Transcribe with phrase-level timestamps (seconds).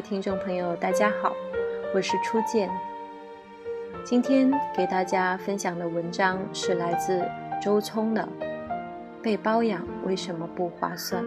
[0.00, 1.36] 听众朋友，大家好，
[1.94, 2.70] 我是初见。
[4.02, 7.22] 今天给大家分享的文章是来自
[7.60, 8.22] 周聪的
[9.22, 11.22] 《被包养为什么不划算》。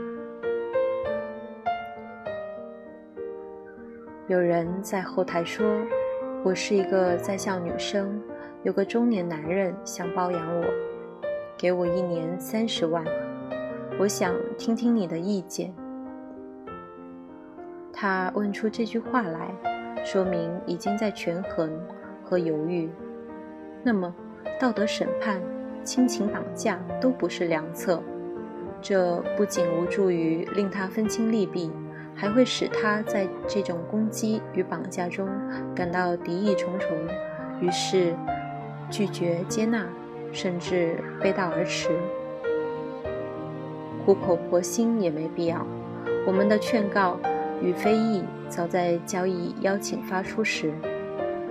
[4.28, 5.66] 有人在后台说，
[6.44, 8.20] 我是一个在校女生，
[8.64, 10.66] 有个中年男人想包养我，
[11.58, 13.04] 给我一年三十万，
[14.00, 15.72] 我想听听你的意见。
[18.04, 19.50] 他问出这句话来，
[20.04, 21.72] 说明已经在权衡
[22.22, 22.90] 和犹豫。
[23.82, 24.14] 那么，
[24.60, 25.42] 道德审判、
[25.86, 28.04] 亲情绑架都不是良策。
[28.82, 31.72] 这不仅无助于令他分清利弊，
[32.14, 35.26] 还会使他在这种攻击与绑架中
[35.74, 36.90] 感到敌意重重，
[37.62, 38.14] 于是
[38.92, 39.88] 拒绝接纳，
[40.34, 41.88] 甚至背道而驰。
[44.06, 45.66] 苦口婆心也没必要。
[46.28, 47.18] 我们的劝告。
[47.64, 50.74] 与非议，早在交易邀请发出时，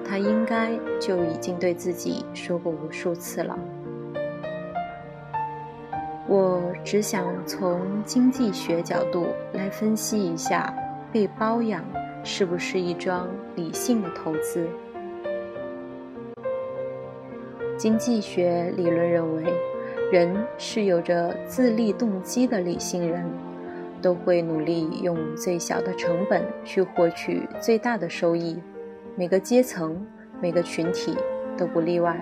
[0.06, 3.58] 他应该就已经对自己说过无数次了。
[6.28, 10.72] 我只想从经济学角度来分析一下，
[11.10, 11.82] 被包养
[12.22, 13.26] 是不是一桩
[13.56, 14.69] 理性的投资？
[17.78, 19.44] 经济学理论认为，
[20.12, 23.24] 人是有着自利动机的理性人。
[24.03, 28.61] 都会努力用最小的成本去获取最大的收益，
[29.17, 30.05] 每个阶层、
[30.41, 31.17] 每个群体
[31.56, 32.20] 都不例外。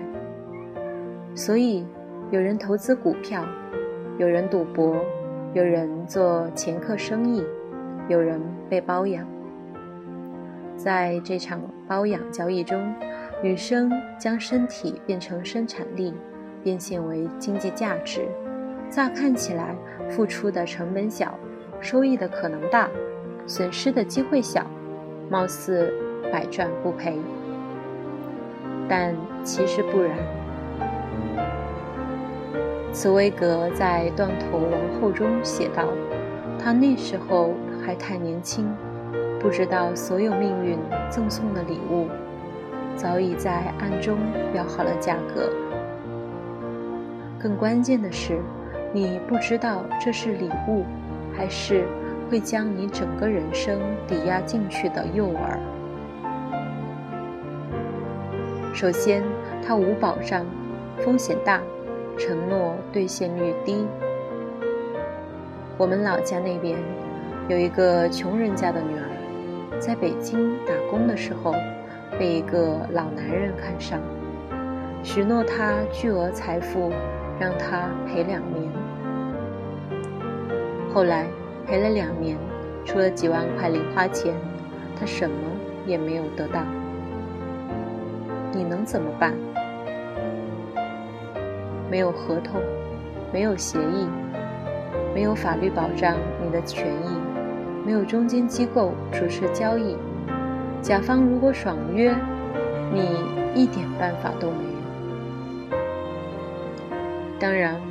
[1.33, 1.85] 所以，
[2.29, 3.43] 有人投资股票，
[4.17, 5.03] 有人赌博，
[5.53, 7.43] 有人做掮客生意，
[8.07, 9.27] 有人被包养。
[10.77, 12.93] 在这场包养交易中，
[13.41, 16.13] 女生将身体变成生产力，
[16.63, 18.21] 变现为经济价值。
[18.89, 19.75] 乍看起来，
[20.09, 21.33] 付出的成本小。
[21.81, 22.87] 收益的可能大，
[23.47, 24.63] 损失的机会小，
[25.29, 25.91] 貌似
[26.31, 27.17] 百赚不赔，
[28.87, 30.15] 但其实不然。
[32.93, 35.87] 茨威格在《断头王后》中写道
[36.61, 38.71] ：“他那时候还太年轻，
[39.39, 40.77] 不知道所有命运
[41.09, 42.07] 赠送的礼物，
[42.95, 44.19] 早已在暗中
[44.53, 45.49] 标好了价格。
[47.39, 48.39] 更关键的是，
[48.93, 50.85] 你不知道这是礼物。”
[51.41, 51.87] 还是
[52.29, 55.57] 会将你整个人生抵押进去的诱饵。
[58.75, 59.23] 首先，
[59.65, 60.45] 它无保障，
[60.99, 61.59] 风险大，
[62.15, 63.87] 承诺兑现率低。
[65.79, 66.77] 我们老家那边
[67.47, 71.55] 有一个穷人家的女儿，在北京打工的时候，
[72.19, 73.99] 被一个老男人看上，
[75.01, 76.91] 许诺他巨额财富，
[77.39, 78.80] 让他陪两年。
[80.93, 81.25] 后来
[81.65, 82.37] 赔了两年，
[82.83, 84.35] 除了几万块零花钱，
[84.99, 85.35] 他什么
[85.85, 86.61] 也没有得到。
[88.51, 89.33] 你能怎么办？
[91.89, 92.61] 没有合同，
[93.31, 94.05] 没有协议，
[95.15, 97.15] 没有法律保障你的权益，
[97.85, 99.95] 没有中间机构主持交易。
[100.81, 102.13] 甲方如果爽约，
[102.93, 103.25] 你
[103.55, 105.77] 一点办法都没有。
[107.39, 107.90] 当然。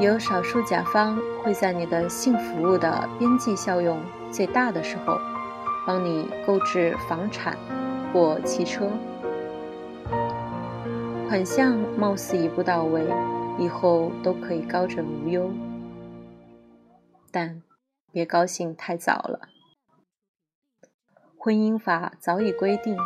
[0.00, 4.00] 有少数甲方会在你的性服务的边际效用
[4.32, 5.16] 最大的时候，
[5.86, 7.56] 帮你购置房产
[8.12, 8.90] 或汽车，
[11.28, 13.06] 款项貌似一步到位，
[13.58, 15.52] 以后都可以高枕无忧。
[17.30, 17.62] 但
[18.10, 19.40] 别高兴太早了，
[21.38, 22.96] 婚姻法早已规定，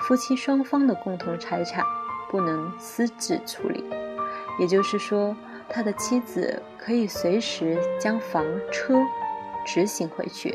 [0.00, 1.84] 夫妻双方的共同财产
[2.30, 3.84] 不能私自处理，
[4.58, 5.36] 也就是说。
[5.72, 8.94] 他的妻子可以随时将房车
[9.64, 10.54] 执行回去。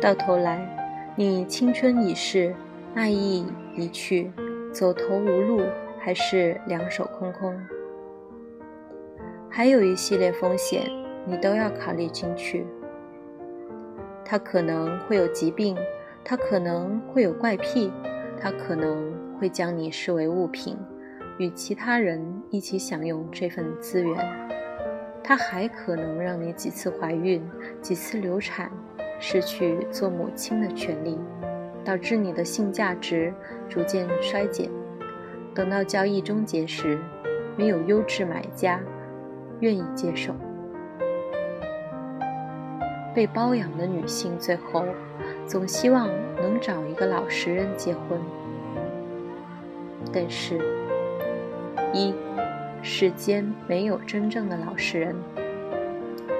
[0.00, 0.60] 到头来，
[1.14, 2.52] 你青春已逝，
[2.94, 3.46] 爱意
[3.76, 4.32] 已去，
[4.72, 5.62] 走投无路，
[6.00, 7.56] 还是两手空空。
[9.48, 10.90] 还有一系列风险，
[11.24, 12.66] 你都要考虑进去。
[14.24, 15.76] 他可能会有疾病，
[16.24, 17.92] 他可能会有怪癖，
[18.40, 20.76] 他可能会将你视为物品。
[21.38, 22.20] 与其他人
[22.50, 24.16] 一起享用这份资源，
[25.22, 27.40] 它还可能让你几次怀孕、
[27.80, 28.68] 几次流产，
[29.20, 31.16] 失去做母亲的权利，
[31.84, 33.32] 导致你的性价值
[33.68, 34.68] 逐渐衰减。
[35.54, 36.98] 等到交易终结时，
[37.56, 38.80] 没有优质买家
[39.60, 40.34] 愿意接受。
[43.14, 44.84] 被包养的女性最后
[45.46, 48.20] 总希望能找一个老实人结婚，
[50.12, 50.77] 但是。
[51.92, 52.14] 一，
[52.82, 55.14] 世间没有真正的老实人。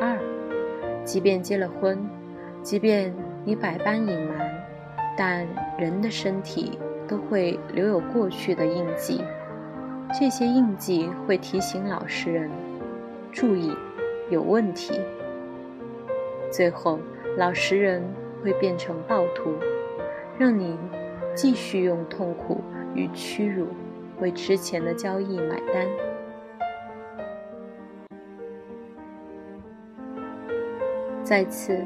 [0.01, 0.19] 二，
[1.05, 1.99] 即便结了婚，
[2.63, 3.13] 即便
[3.45, 4.51] 你百般隐瞒，
[5.17, 5.47] 但
[5.79, 9.23] 人的身体都会留有过去的印记，
[10.19, 12.51] 这些印记会提醒老实人
[13.33, 13.73] 注意
[14.31, 15.01] 有问题。
[16.51, 16.99] 最后，
[17.37, 18.03] 老实人
[18.43, 19.55] 会变成暴徒，
[20.39, 20.79] 让你
[21.35, 22.61] 继续用痛苦
[22.95, 23.67] 与屈辱
[24.21, 25.87] 为之前的交易买单。
[31.23, 31.83] 再次。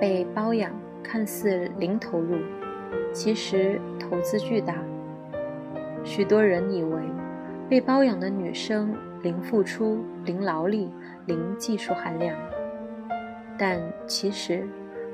[0.00, 2.36] 被包养看似零投入，
[3.12, 4.74] 其实投资巨大。
[6.02, 7.00] 许多人以为
[7.68, 10.90] 被包养的女生零付出、零劳力、
[11.26, 12.36] 零技术含量，
[13.56, 14.66] 但其实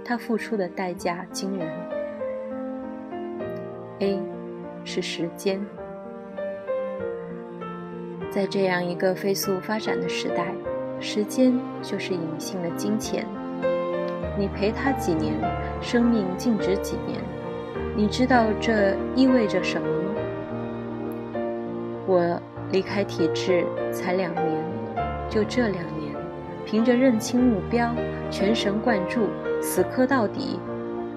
[0.02, 1.68] 她付出的代价惊人。
[3.98, 4.18] A
[4.84, 5.60] 是时间，
[8.30, 10.54] 在这样一个飞速发展的时代，
[11.00, 13.26] 时间就是隐性的金钱。
[14.38, 15.34] 你陪他几年，
[15.80, 17.18] 生命静止几年，
[17.96, 20.14] 你知道这意味着什么吗？
[22.06, 22.40] 我
[22.70, 24.64] 离开体制才两年，
[25.28, 26.14] 就这两年，
[26.64, 27.92] 凭着认清目标，
[28.30, 29.26] 全神贯注，
[29.60, 30.60] 死磕到底，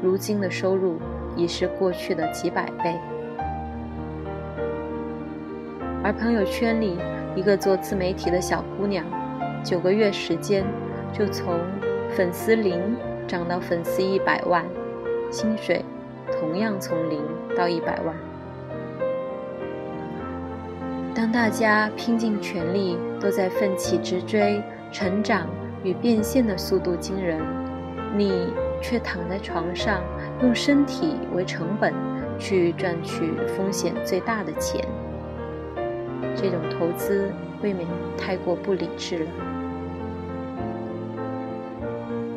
[0.01, 0.97] 如今的收入
[1.35, 2.97] 已是过去的几百倍。
[6.03, 6.97] 而朋友圈里
[7.35, 9.05] 一个做自媒体的小姑娘，
[9.63, 10.65] 九个月时间
[11.13, 11.59] 就从
[12.15, 12.95] 粉丝零。
[13.27, 14.65] 涨到粉丝一百万，
[15.31, 15.85] 薪水
[16.37, 17.21] 同样从零
[17.55, 18.13] 到一百万。
[21.15, 24.61] 当大家拼尽全力都在奋起直追，
[24.91, 25.47] 成长
[25.81, 27.39] 与变现的速度惊人，
[28.17, 28.51] 你
[28.81, 30.01] 却躺在床上，
[30.41, 31.93] 用身体为成本
[32.37, 34.85] 去赚取风险最大的钱。
[36.35, 37.31] 这种投资
[37.61, 37.87] 未免
[38.17, 39.31] 太过不理智了。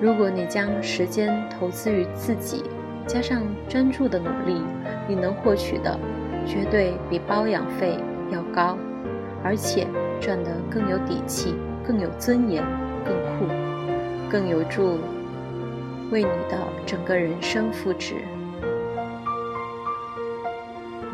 [0.01, 2.65] 如果你将时间投资于自己，
[3.07, 4.63] 加上专注的努力，
[5.09, 5.99] 你能获取的
[6.47, 7.99] 绝对比包养费
[8.31, 8.77] 要高，
[9.43, 9.87] 而且
[10.21, 11.55] 赚得更有底气、
[11.87, 12.63] 更有尊严、
[13.05, 13.47] 更酷、
[14.31, 14.99] 更有助
[16.11, 18.17] 为你的整个人生赋值。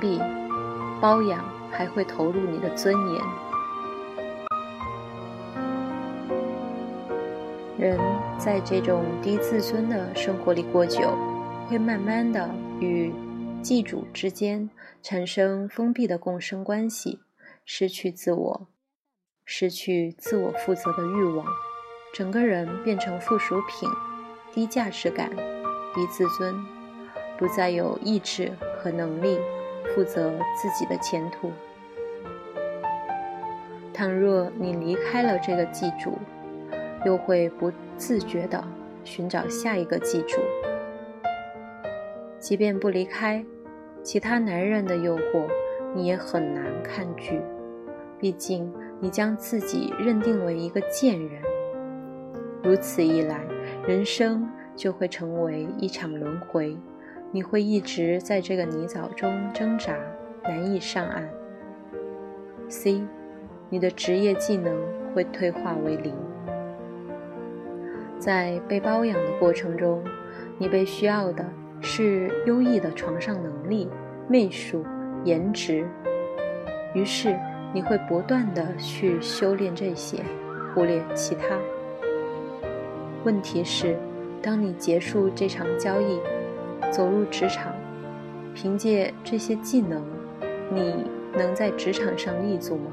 [0.01, 0.21] B，
[1.01, 1.45] 包养
[1.81, 3.25] 还会投入你的尊严。
[7.79, 7.99] 人
[8.39, 11.17] 在这种低自尊的生活里过久，
[11.67, 12.51] 会慢慢的
[12.81, 13.11] 与
[13.63, 14.69] 寄主之间
[15.03, 17.21] 产生封闭的共生关系，
[17.65, 18.69] 失去自我，
[19.47, 21.47] 失去自我负责的欲望，
[22.13, 23.89] 整个人变成附属品，
[24.53, 25.31] 低价值感，
[25.95, 26.63] 低自尊，
[27.39, 29.39] 不再有意志和能力
[29.95, 31.51] 负责自己的前途。
[34.01, 36.17] 倘若你离开了这个寄主，
[37.05, 38.65] 又会不自觉地
[39.05, 40.41] 寻找下一个寄主，
[42.39, 43.45] 即便不离开，
[44.03, 45.47] 其他男人的诱惑
[45.95, 47.43] 你也很难抗拒。
[48.19, 51.43] 毕竟你将自己认定为一个贱人，
[52.63, 53.45] 如此一来，
[53.87, 56.75] 人生就会成为一场轮回，
[57.31, 59.95] 你会一直在这个泥沼中挣扎，
[60.45, 61.29] 难以上岸。
[62.67, 63.03] C，
[63.73, 64.77] 你的职业技能
[65.15, 66.13] 会退化为零。
[68.19, 70.03] 在被包养的过程中，
[70.59, 71.45] 你被需要的
[71.81, 73.89] 是优异的床上能力、
[74.29, 74.85] 媚术、
[75.25, 75.87] 颜值。
[76.95, 77.39] 于是
[77.73, 80.19] 你会不断的去修炼这些，
[80.75, 81.57] 忽略其他。
[83.23, 83.97] 问题是，
[84.43, 86.19] 当你结束这场交易，
[86.91, 87.73] 走入职场，
[88.53, 90.03] 凭借这些技能，
[90.75, 92.91] 你能在职场上立足吗？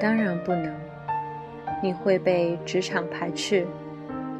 [0.00, 0.74] 当然不能。
[1.82, 3.66] 你会被职场排斥，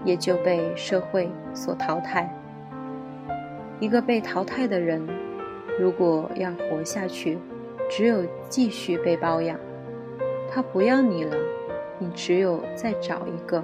[0.05, 2.29] 也就被社会所淘汰。
[3.79, 5.07] 一个被淘汰的人，
[5.79, 7.39] 如果要活下去，
[7.89, 9.59] 只有继续被包养。
[10.51, 11.37] 他不要你了，
[11.99, 13.63] 你只有再找一个。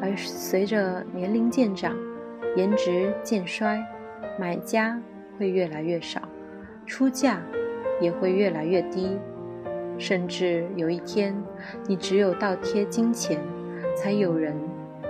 [0.00, 1.96] 而随着年龄渐长，
[2.56, 3.80] 颜值渐衰，
[4.38, 5.00] 买家
[5.38, 6.20] 会越来越少，
[6.86, 7.40] 出价
[8.00, 9.16] 也会越来越低。
[9.96, 11.34] 甚至有一天，
[11.86, 13.40] 你只有倒贴金钱，
[13.96, 14.54] 才有人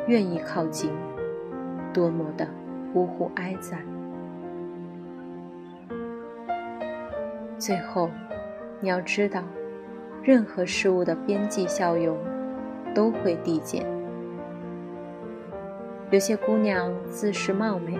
[0.07, 0.91] 愿意靠近，
[1.93, 2.47] 多么的
[2.95, 3.79] 呜呼哀哉！
[7.59, 8.11] 最后，
[8.81, 9.43] 你要知道，
[10.23, 12.17] 任何事物的边际效用
[12.95, 13.85] 都会递减。
[16.11, 17.99] 有些姑娘自恃貌美，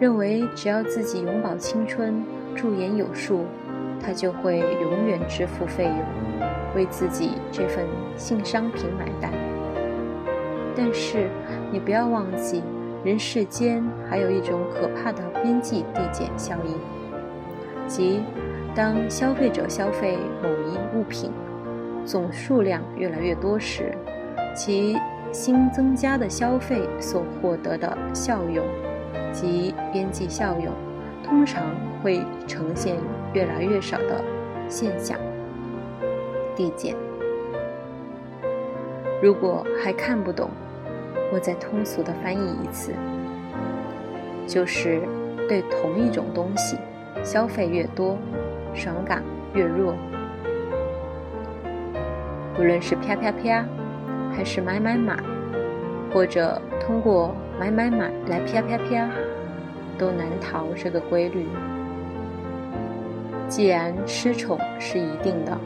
[0.00, 2.24] 认为只要自己永葆青春、
[2.56, 3.44] 驻颜有术。
[4.02, 5.96] 他就会永远支付费用，
[6.74, 7.84] 为自己这份
[8.16, 9.32] 性商品买单。
[10.76, 11.28] 但是，
[11.72, 12.62] 你不要忘记，
[13.04, 16.74] 人世间还有一种可怕的边际递减效应，
[17.86, 18.22] 即
[18.74, 21.32] 当消费者消费某一物品
[22.04, 23.92] 总数量越来越多时，
[24.54, 24.96] 其
[25.32, 28.64] 新增加的消费所获得的效用
[29.32, 30.72] 及边际效用，
[31.24, 31.64] 通常
[32.02, 32.96] 会呈现
[33.32, 34.22] 越来越少的
[34.68, 35.18] 现象
[36.56, 36.94] 递减。
[39.22, 40.50] 如果还看不懂，
[41.32, 42.92] 我再通俗的翻译一次，
[44.46, 45.02] 就是
[45.48, 46.78] 对同一种东西，
[47.22, 48.16] 消费越多，
[48.74, 49.22] 爽感
[49.54, 49.94] 越弱。
[52.58, 53.64] 无论是啪啪啪，
[54.34, 55.16] 还是买买买，
[56.12, 59.08] 或者通过买买买来啪啪啪，
[59.98, 61.46] 都难逃这个规律。
[63.48, 65.58] 既然失宠是一定的，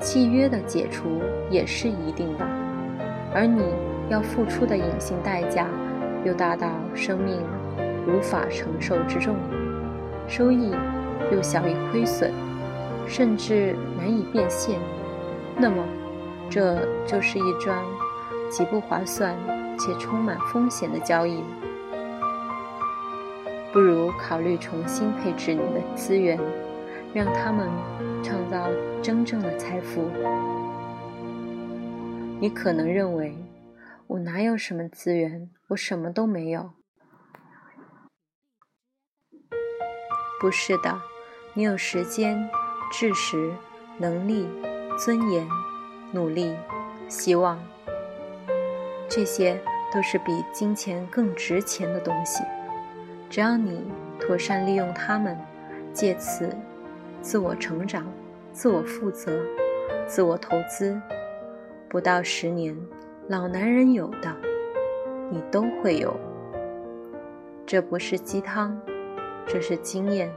[0.00, 2.46] 契约的解除也是一定的。
[3.34, 3.64] 而你
[4.08, 5.66] 要付出的隐性代价，
[6.24, 7.36] 又大到生命
[8.06, 9.34] 无法承受之重，
[10.28, 10.72] 收益
[11.32, 12.32] 又小于亏损，
[13.06, 14.78] 甚至难以变现，
[15.56, 15.84] 那么，
[16.48, 17.84] 这就是一桩
[18.48, 19.36] 极不划算
[19.78, 21.42] 且充满风险的交易。
[23.72, 26.36] 不如考虑重新配置你的资源，
[27.12, 27.68] 让他们
[28.22, 28.68] 创造
[29.02, 30.10] 真正的财富。
[32.40, 33.36] 你可能认为，
[34.06, 35.50] 我哪有什么资源？
[35.68, 36.70] 我什么都没有。
[40.40, 41.00] 不是的，
[41.52, 42.48] 你有时间、
[42.90, 43.52] 知识、
[43.98, 44.48] 能力、
[44.98, 45.46] 尊严、
[46.12, 46.56] 努力、
[47.08, 47.62] 希望，
[49.06, 49.60] 这些
[49.92, 52.42] 都是比金钱更值钱的东西。
[53.28, 53.84] 只要你
[54.18, 55.38] 妥善利用它们，
[55.92, 56.56] 借此
[57.20, 58.06] 自我成长、
[58.52, 59.40] 自我负责、
[60.06, 61.00] 自我投资。
[61.88, 62.76] 不到十年，
[63.28, 64.34] 老男人有的，
[65.30, 66.14] 你都会有。
[67.66, 68.80] 这不是鸡汤，
[69.46, 70.32] 这是经验。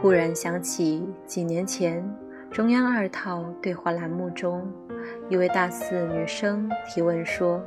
[0.00, 2.02] 忽然想起几年前
[2.50, 4.66] 中央二套对话栏目中，
[5.28, 7.62] 一位大四女生提问说：“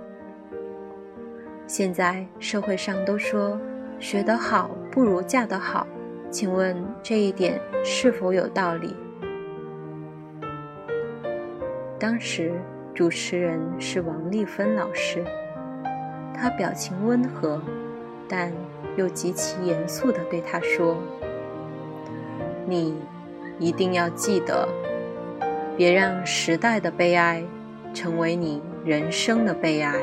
[1.67, 3.59] 现在社会上都说
[3.99, 5.87] 学得好不如嫁得好，
[6.33, 8.95] 请问这一点是否有道理？”
[11.99, 12.51] 当时
[12.93, 15.23] 主持人是王丽芬老师，
[16.33, 17.61] 她表情温和，
[18.27, 18.51] 但
[18.97, 20.97] 又极其严肃地对他说
[22.67, 22.97] ：“你
[23.59, 24.67] 一定要记得，
[25.77, 27.43] 别让时代的悲哀
[27.93, 29.93] 成为你人生的悲哀。”